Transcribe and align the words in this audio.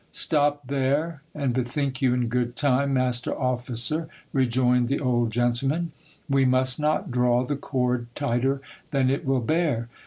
Stop 0.11 0.65
there, 0.65 1.21
and 1.35 1.53
bethink 1.53 2.01
you 2.01 2.11
in 2.15 2.25
good 2.27 2.55
time, 2.55 2.91
master 2.91 3.37
officer, 3.39 4.07
rejoined 4.33 4.87
the 4.87 4.99
old 4.99 5.29
gentleman; 5.29 5.91
we 6.27 6.43
must 6.43 6.79
not 6.79 7.11
draw 7.11 7.43
the 7.45 7.55
cord 7.55 8.07
tighter 8.15 8.61
than 8.89 9.11
it 9.11 9.25
will 9.27 9.41
bear. 9.41 9.89